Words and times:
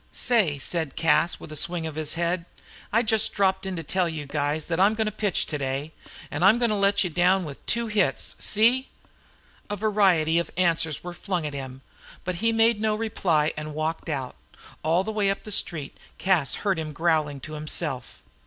"Say," 0.11 0.57
said 0.57 0.95
Cas, 0.95 1.39
with 1.39 1.51
a 1.51 1.55
swing 1.55 1.85
of 1.85 1.93
his 1.93 2.15
head, 2.15 2.45
"I 2.91 3.03
just 3.03 3.35
dropped 3.35 3.67
in 3.67 3.75
to 3.75 3.83
tell 3.83 4.09
you 4.09 4.25
guys 4.25 4.65
that 4.65 4.79
I'm 4.79 4.95
going 4.95 5.05
to 5.05 5.11
pitch 5.11 5.45
today, 5.45 5.93
and 6.31 6.43
I'm 6.43 6.57
going 6.57 6.71
to 6.71 6.75
let 6.75 7.03
you 7.03 7.11
down 7.11 7.45
with 7.45 7.63
two 7.67 7.85
hits. 7.85 8.35
See!" 8.39 8.87
A 9.69 9.75
variety 9.75 10.39
of 10.39 10.49
answers 10.57 11.03
were 11.03 11.13
flung 11.13 11.45
at 11.45 11.53
him, 11.53 11.81
but 12.23 12.33
he 12.41 12.51
made 12.51 12.81
no 12.81 12.95
reply 12.95 13.53
and 13.55 13.75
walked 13.75 14.09
out. 14.09 14.35
All 14.81 15.03
the 15.03 15.11
way 15.11 15.29
up 15.29 15.43
the 15.43 15.51
street 15.51 15.95
Chase 16.17 16.55
heard 16.65 16.79
him 16.79 16.93
growling 16.93 17.39
to 17.41 17.53
himself. 17.53 18.23